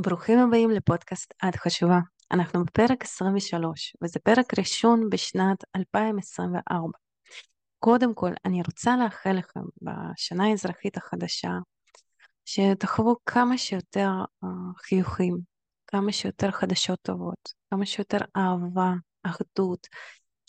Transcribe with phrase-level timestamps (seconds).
[0.00, 1.98] ברוכים הבאים לפודקאסט את חשובה.
[2.32, 6.98] אנחנו בפרק 23, וזה פרק ראשון בשנת 2024.
[7.78, 11.50] קודם כל, אני רוצה לאחל לכם בשנה האזרחית החדשה,
[12.44, 14.10] שתחוו כמה שיותר
[14.44, 14.48] uh,
[14.78, 15.38] חיוכים,
[15.86, 18.92] כמה שיותר חדשות טובות, כמה שיותר אהבה,
[19.22, 19.86] אחדות,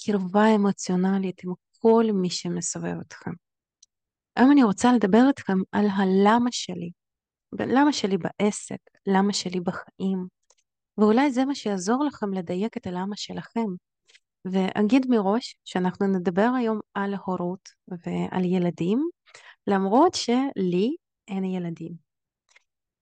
[0.05, 3.31] קרבה אמוציונלית עם כל מי שמסובב אתכם.
[4.35, 6.91] היום אני רוצה לדבר איתכם על הלמה שלי,
[7.53, 10.27] למה שלי בעסק, למה שלי בחיים,
[10.97, 13.65] ואולי זה מה שיעזור לכם לדייק את הלמה שלכם.
[14.45, 19.09] ואגיד מראש שאנחנו נדבר היום על הורות ועל ילדים,
[19.67, 20.95] למרות שלי
[21.27, 21.93] אין ילדים.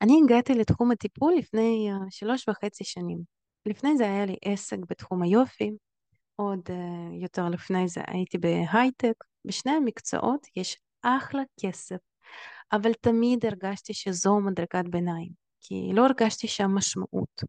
[0.01, 3.21] אני הגעתי לתחום הטיפול לפני uh, שלוש וחצי שנים.
[3.65, 5.71] לפני זה היה לי עסק בתחום היופי,
[6.35, 9.23] עוד uh, יותר לפני זה הייתי בהייטק.
[9.45, 11.97] בשני המקצועות יש אחלה כסף,
[12.71, 15.29] אבל תמיד הרגשתי שזו מדרגת ביניים,
[15.61, 17.43] כי לא הרגשתי שם משמעות.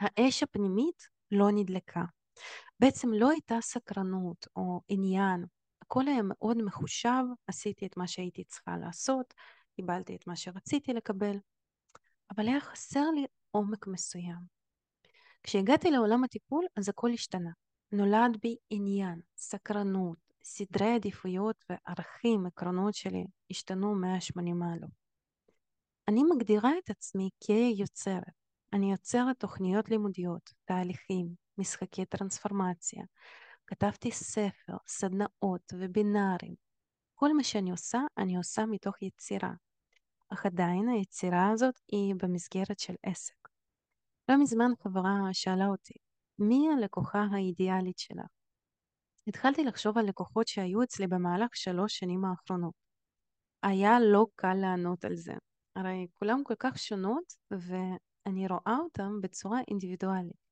[0.00, 2.04] האש הפנימית לא נדלקה.
[2.80, 5.44] בעצם לא הייתה סקרנות או עניין,
[5.82, 9.34] הכל היה מאוד מחושב, עשיתי את מה שהייתי צריכה לעשות,
[9.76, 11.36] קיבלתי את מה שרציתי לקבל,
[12.30, 14.58] אבל היה חסר לי עומק מסוים.
[15.42, 17.50] כשהגעתי לעולם הטיפול אז הכל השתנה.
[17.92, 24.90] נולד בי עניין, סקרנות, סדרי עדיפויות וערכים, עקרונות שלי, השתנו 180 מעלות.
[26.08, 28.32] אני מגדירה את עצמי כיוצרת.
[28.72, 33.04] אני יוצרת תוכניות לימודיות, תהליכים, משחקי טרנספורמציה.
[33.66, 36.54] כתבתי ספר, סדנאות ובינארים.
[37.14, 39.52] כל מה שאני עושה, אני עושה מתוך יצירה.
[40.32, 43.48] אך עדיין היצירה הזאת היא במסגרת של עסק.
[44.28, 45.94] לא מזמן חברה שאלה אותי,
[46.38, 48.37] מי הלקוחה האידיאלית שלך?
[49.28, 52.74] התחלתי לחשוב על לקוחות שהיו אצלי במהלך שלוש שנים האחרונות.
[53.62, 55.32] היה לא קל לענות על זה.
[55.76, 60.48] הרי כולם כל כך שונות, ואני רואה אותם בצורה אינדיבידואלית.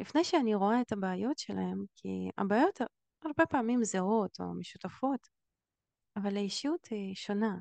[0.00, 2.80] לפני שאני רואה את הבעיות שלהם, כי הבעיות
[3.24, 5.28] הרבה פעמים זהות או משותפות,
[6.16, 7.56] אבל האישיות היא שונה.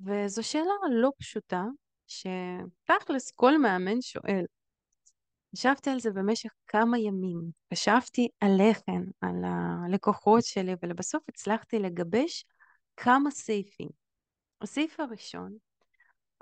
[0.00, 1.64] וזו שאלה לא פשוטה,
[2.06, 4.44] שתכלס כל מאמן שואל.
[5.56, 12.44] ישבתי על זה במשך כמה ימים, חשבתי עליכם, על הלקוחות שלי, ולבסוף הצלחתי לגבש
[12.96, 13.88] כמה סעיפים.
[14.60, 15.56] הסעיף הראשון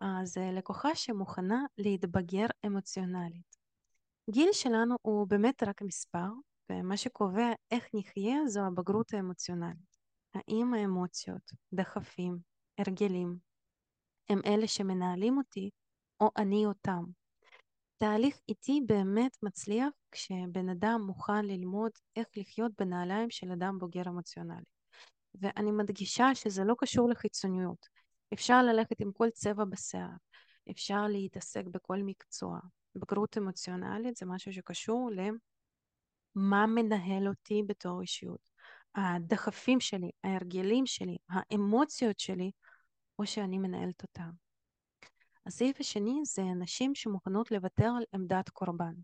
[0.02, 3.56] אה, זה לקוחה שמוכנה להתבגר אמוציונלית.
[4.30, 6.28] גיל שלנו הוא באמת רק מספר,
[6.70, 9.98] ומה שקובע איך נחיה זו הבגרות האמוציונלית.
[10.34, 12.38] האם האמוציות, דחפים,
[12.78, 13.36] הרגלים,
[14.28, 15.70] הם אלה שמנהלים אותי,
[16.20, 17.04] או אני אותם.
[17.98, 24.64] תהליך איטי באמת מצליח כשבן אדם מוכן ללמוד איך לחיות בנעליים של אדם בוגר אמוציונלי.
[25.34, 27.86] ואני מדגישה שזה לא קשור לחיצוניות.
[28.32, 30.08] אפשר ללכת עם כל צבע בשיער,
[30.70, 32.58] אפשר להתעסק בכל מקצוע.
[32.94, 38.50] בגרות אמוציונלית זה משהו שקשור למה מנהל אותי בתור אישיות.
[38.94, 42.50] הדחפים שלי, ההרגלים שלי, האמוציות שלי,
[43.18, 44.30] או שאני מנהלת אותם.
[45.46, 48.94] הסעיף השני זה נשים שמוכנות לוותר על עמדת קורבן.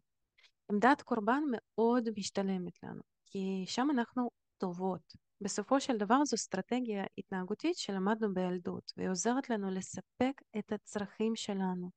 [0.70, 5.16] עמדת קורבן מאוד משתלמת לנו, כי שם אנחנו טובות.
[5.40, 11.90] בסופו של דבר זו אסטרטגיה התנהגותית שלמדנו בילדות, והיא עוזרת לנו לספק את הצרכים שלנו.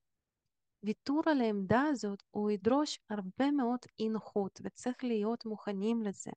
[0.82, 6.30] ויתור על העמדה הזאת הוא ידרוש הרבה מאוד אי נוחות, וצריך להיות מוכנים לזה.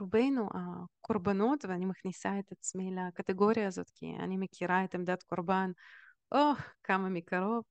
[0.00, 5.70] רובנו הקורבנות, ואני מכניסה את עצמי לקטגוריה הזאת, כי אני מכירה את עמדת קורבן
[6.32, 6.52] או,
[6.82, 7.64] כמה מקרוב,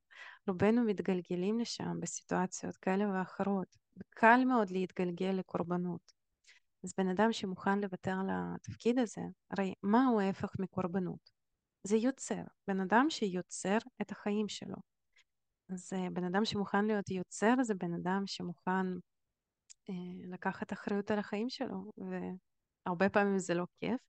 [0.48, 6.12] רובנו מתגלגלים לשם בסיטואציות כאלה ואחרות, וקל מאוד להתגלגל לקורבנות.
[6.84, 9.20] אז בן אדם שמוכן לוותר על התפקיד הזה,
[9.50, 11.30] הרי מהו ההפך מקורבנות?
[11.82, 14.76] זה יוצר, בן אדם שיוצר את החיים שלו.
[15.72, 18.86] אז בן אדם שמוכן להיות יוצר זה בן אדם שמוכן
[19.90, 19.94] אה,
[20.24, 21.92] לקחת אחריות על החיים שלו,
[22.86, 24.00] והרבה פעמים זה לא כיף,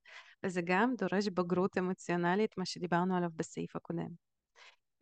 [0.44, 4.29] וזה גם דורש בגרות אמוציונלית, מה שדיברנו עליו בסעיף הקודם.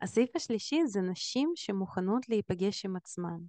[0.01, 3.39] הסעיף השלישי זה נשים שמוכנות להיפגש עם עצמן.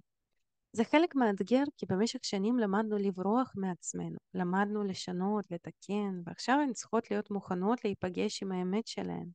[0.73, 7.11] זה חלק מאתגר כי במשך שנים למדנו לברוח מעצמנו, למדנו לשנות, לתקן, ועכשיו הן צריכות
[7.11, 9.27] להיות מוכנות להיפגש עם האמת שלהן.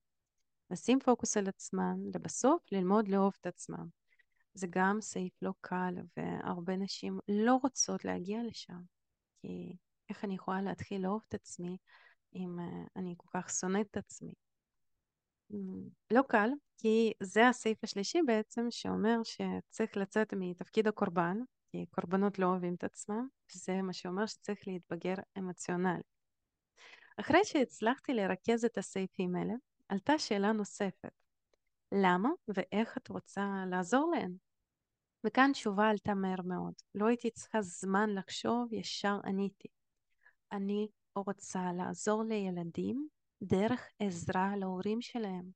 [0.70, 3.86] לשים פוקוס על עצמן, לבסוף ללמוד לאהוב את עצמן.
[4.54, 8.80] זה גם סעיף לא קל, והרבה נשים לא רוצות להגיע לשם.
[9.42, 9.76] כי
[10.10, 11.76] איך אני יכולה להתחיל לאהוב את עצמי
[12.34, 14.32] אם uh, אני כל כך שונאת את עצמי?
[16.10, 21.36] לא קל, כי זה הסעיף השלישי בעצם שאומר שצריך לצאת מתפקיד הקורבן,
[21.70, 26.02] כי קורבנות לא אוהבים את עצמם, וזה מה שאומר שצריך להתבגר אמוציונלי.
[27.20, 29.54] אחרי שהצלחתי לרכז את הסעיפים האלה,
[29.88, 31.12] עלתה שאלה נוספת.
[31.92, 34.36] למה ואיך את רוצה לעזור להן.
[35.26, 36.74] וכאן תשובה עלתה מהר מאוד.
[36.94, 39.68] לא הייתי צריכה זמן לחשוב, ישר עניתי.
[40.52, 43.08] אני רוצה לעזור לילדים
[43.42, 45.50] דרך עזרה להורים שלהם.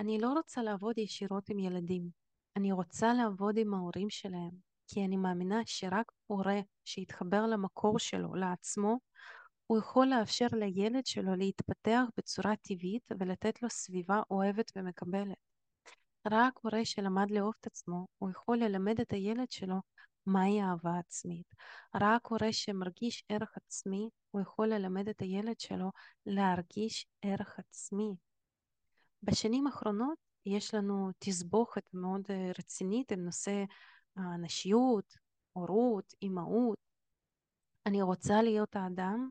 [0.00, 2.08] אני לא רוצה לעבוד ישירות עם ילדים,
[2.56, 4.50] אני רוצה לעבוד עם ההורים שלהם,
[4.88, 8.98] כי אני מאמינה שרק הורה שיתחבר למקור שלו, לעצמו,
[9.66, 15.36] הוא יכול לאפשר לילד שלו להתפתח בצורה טבעית ולתת לו סביבה אוהבת ומקבלת.
[16.32, 19.76] רק הורה שלמד לאהוב את עצמו, הוא יכול ללמד את הילד שלו
[20.26, 21.54] מהי אהבה עצמית.
[21.94, 25.90] רק הורה שמרגיש ערך עצמי, הוא יכול ללמד את הילד שלו
[26.26, 28.14] להרגיש ערך עצמי.
[29.22, 33.64] בשנים האחרונות יש לנו תסבוכת מאוד אה, רצינית עם נושא
[34.16, 35.14] הנשיות,
[35.52, 36.78] הורות, אימהות.
[37.86, 39.28] אני רוצה להיות האדם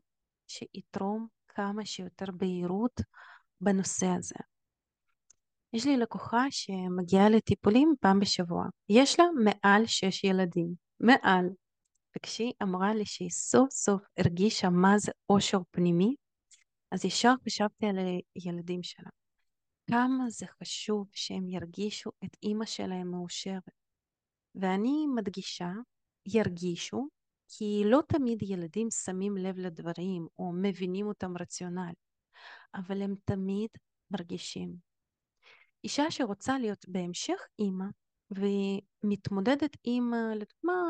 [0.48, 3.00] שיתרום כמה שיותר בהירות
[3.60, 4.34] בנושא הזה.
[5.72, 8.64] יש לי לקוחה שמגיעה לטיפולים פעם בשבוע.
[8.88, 10.83] יש לה מעל שש ילדים.
[11.04, 11.46] מעל.
[12.16, 16.14] וכשהיא אמרה לי שהיא סוף סוף הרגישה מה זה אושר פנימי,
[16.92, 17.96] אז ישר חשבתי על
[18.34, 19.10] הילדים שלה.
[19.90, 23.62] כמה זה חשוב שהם ירגישו את אימא שלהם מאושרת.
[24.54, 25.68] ואני מדגישה,
[26.26, 27.08] ירגישו,
[27.48, 31.92] כי לא תמיד ילדים שמים לב לדברים או מבינים אותם רציונל,
[32.74, 33.70] אבל הם תמיד
[34.10, 34.76] מרגישים.
[35.84, 37.86] אישה שרוצה להיות בהמשך אימא
[38.34, 40.82] ומתמודדת עם, לדוגמה,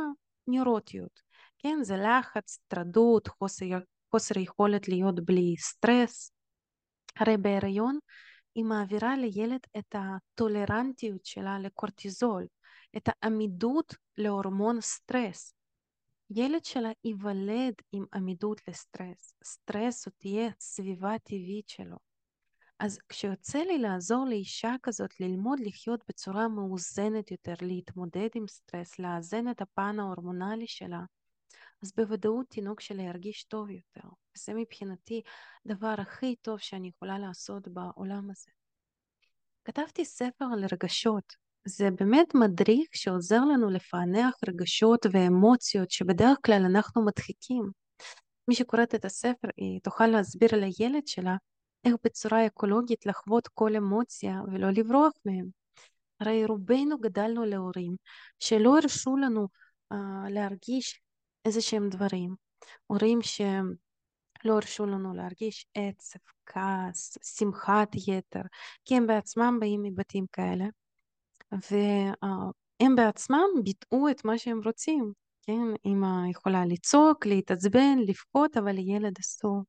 [0.46, 1.20] נוירוטיות,
[1.58, 1.78] כן?
[1.82, 3.66] זה לחץ, טרדות, חוסר,
[4.10, 6.32] חוסר יכולת להיות בלי סטרס.
[7.16, 7.98] הרי בהיריון
[8.54, 12.46] היא מעבירה לילד את הטולרנטיות שלה לקורטיזול,
[12.96, 15.54] את העמידות להורמון סטרס.
[16.30, 19.34] ילד שלה ייוולד עם עמידות לסטרס.
[19.44, 21.96] סטרס הוא תהיה סביבה טבעית שלו.
[22.78, 29.50] אז כשיוצא לי לעזור לאישה כזאת ללמוד לחיות בצורה מאוזנת יותר, להתמודד עם סטרס, לאזן
[29.50, 31.00] את הפן ההורמונלי שלה,
[31.82, 34.08] אז בוודאות תינוק שלה ירגיש טוב יותר.
[34.36, 35.22] וזה מבחינתי
[35.66, 38.50] הדבר הכי טוב שאני יכולה לעשות בעולם הזה.
[39.64, 41.32] כתבתי ספר על רגשות.
[41.66, 47.70] זה באמת מדריך שעוזר לנו לפענח רגשות ואמוציות שבדרך כלל אנחנו מדחיקים.
[48.48, 51.36] מי שקוראת את הספר היא תוכל להסביר לילד שלה
[51.84, 55.46] איך בצורה אקולוגית לחוות כל אמוציה ולא לברוח מהם.
[56.20, 57.96] הרי רובנו גדלנו להורים
[58.40, 59.48] שלא הרשו לנו
[59.92, 59.96] uh,
[60.30, 61.00] להרגיש
[61.44, 62.34] איזה שהם דברים.
[62.86, 68.42] הורים שלא הרשו לנו להרגיש עצב, כעס, שמחת יתר,
[68.84, 70.64] כי הם בעצמם באים מבתים כאלה,
[71.52, 75.12] והם בעצמם ביטאו את מה שהם רוצים.
[75.42, 79.62] כן, אמא יכולה לצעוק, להתעצבן, לבכות, אבל לילד אסור.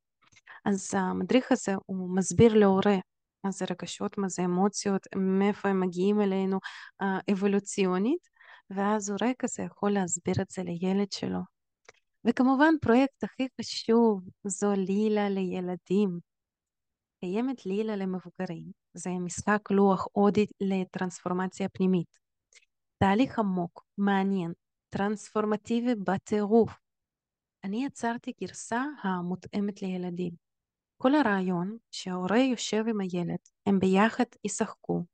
[0.64, 2.96] אז המדריך הזה הוא מסביר להורה
[3.44, 6.58] מה זה רגשות, מה זה אמוציות, מאיפה הם מגיעים אלינו
[7.32, 8.28] אבולוציונית,
[8.70, 11.40] ואז הורה כזה יכול להסביר את זה לילד שלו.
[12.24, 16.18] וכמובן פרויקט הכי חשוב זו לילה לילדים.
[17.20, 18.64] קיימת לילה למבוגרים,
[18.94, 22.18] זה משחק לוח אודי לטרנספורמציה פנימית.
[22.98, 24.52] תהליך עמוק, מעניין,
[24.88, 26.85] טרנספורמטיבי בטירוף.
[27.66, 30.32] אני יצרתי גרסה המותאמת לילדים.
[30.96, 35.04] כל הרעיון שההורה יושב עם הילד, הם ביחד ישחקו,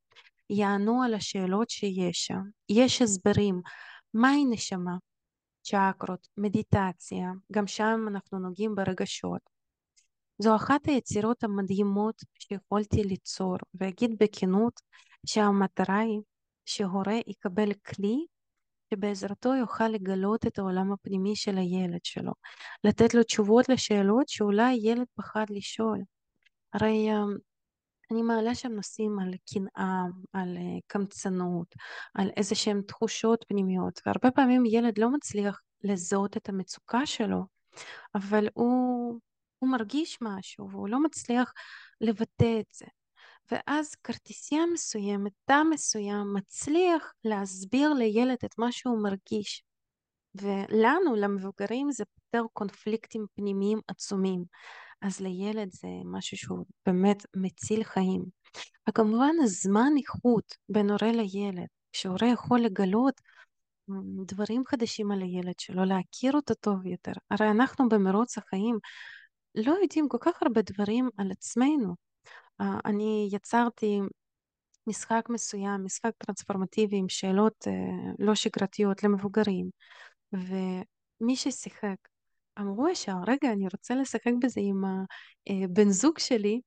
[0.50, 3.60] יענו על השאלות שיש שם, יש הסברים,
[4.14, 4.96] מהי נשמה,
[5.62, 9.40] צ'קרות, מדיטציה, גם שם אנחנו נוגעים ברגשות.
[10.38, 14.80] זו אחת היצירות המדהימות שיכולתי ליצור, ואגיד בכנות
[15.26, 16.20] שהמטרה היא
[16.66, 18.26] שהורה יקבל כלי
[18.92, 22.32] שבעזרתו יוכל לגלות את העולם הפנימי של הילד שלו,
[22.84, 25.98] לתת לו תשובות לשאלות שאולי ילד פחד לשאול.
[26.74, 27.36] הרי אמ,
[28.10, 31.74] אני מעלה שם נושאים על קנאה, על אה, קמצנות,
[32.14, 37.44] על איזה שהן תחושות פנימיות, והרבה פעמים ילד לא מצליח לזהות את המצוקה שלו,
[38.14, 39.20] אבל הוא,
[39.58, 41.52] הוא מרגיש משהו והוא לא מצליח
[42.00, 42.86] לבטא את זה.
[43.50, 49.62] ואז כרטיסייה מסוימת, תא מסוים, מצליח להסביר לילד את מה שהוא מרגיש.
[50.34, 54.44] ולנו, למבוגרים, זה פותר קונפליקטים פנימיים עצומים.
[55.02, 58.24] אז לילד זה משהו שהוא באמת מציל חיים.
[58.88, 63.20] וכמובן הזמן איכות בין הורה לילד, כשהורה יכול לגלות
[64.26, 67.12] דברים חדשים על הילד שלו, להכיר אותו טוב יותר.
[67.30, 68.78] הרי אנחנו במרוץ החיים
[69.54, 71.94] לא יודעים כל כך הרבה דברים על עצמנו.
[72.60, 74.00] אני יצרתי
[74.86, 77.66] משחק מסוים, משחק טרנספורמטיבי עם שאלות
[78.18, 79.70] לא שגרתיות למבוגרים,
[80.32, 81.96] ומי ששיחק
[82.60, 84.82] אמרו ישר, רגע, אני רוצה לשחק בזה עם
[85.64, 86.60] הבן זוג שלי,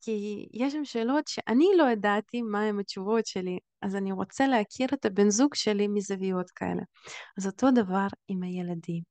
[0.00, 5.04] כי יש שם שאלות שאני לא ידעתי מהם התשובות שלי, אז אני רוצה להכיר את
[5.04, 6.82] הבן זוג שלי מזוויות כאלה.
[7.38, 9.02] אז אותו דבר עם הילדים.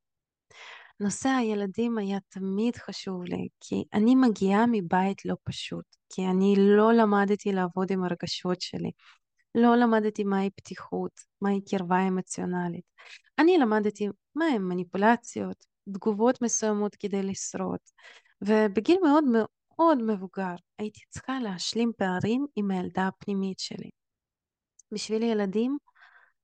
[0.99, 6.93] נושא הילדים היה תמיד חשוב לי, כי אני מגיעה מבית לא פשוט, כי אני לא
[6.93, 8.91] למדתי לעבוד עם הרגשות שלי,
[9.55, 12.85] לא למדתי מהי פתיחות, מהי קרבה אמוציונלית.
[13.39, 17.79] אני למדתי מהי מניפולציות, תגובות מסוימות כדי לשרוד,
[18.41, 19.23] ובגיל מאוד
[19.77, 23.89] מאוד מבוגר הייתי צריכה להשלים פערים עם הילדה הפנימית שלי.
[24.91, 25.77] בשביל ילדים,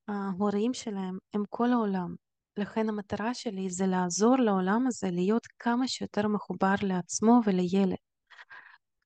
[0.07, 2.15] ההורים שלהם הם כל העולם,
[2.59, 7.97] לכן המטרה שלי זה לעזור לעולם הזה להיות כמה שיותר מחובר לעצמו ולילד.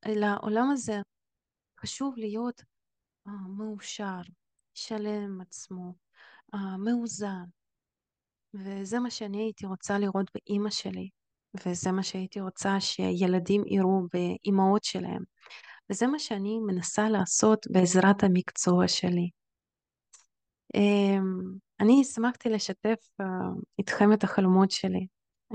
[0.06, 0.94] לעולם הזה
[1.82, 2.62] חשוב להיות
[3.28, 4.22] uh, מאושר,
[4.74, 5.94] שלם עם עצמו,
[6.56, 7.44] uh, מאוזן.
[8.54, 11.10] וזה מה שאני הייתי רוצה לראות באימא שלי,
[11.66, 15.24] וזה מה שהייתי רוצה שילדים יראו באימהות שלהם.
[15.90, 19.30] וזה מה שאני מנסה לעשות בעזרת המקצוע שלי.
[20.78, 23.26] Um, אני שמחתי לשתף uh,
[23.80, 25.08] איתכם את החלומות שלי,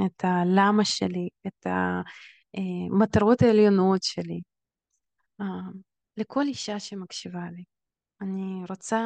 [0.06, 1.66] את הלמה שלי, את
[2.54, 4.40] המטרות העליונות שלי.
[5.42, 5.44] Uh,
[6.16, 7.64] לכל אישה שמקשיבה לי,
[8.20, 9.02] אני רוצה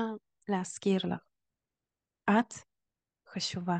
[0.48, 1.20] להזכיר לך,
[2.30, 2.54] את
[3.28, 3.78] חשובה.